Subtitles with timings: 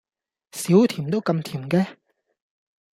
[0.53, 1.85] 少甜都咁甜嘅？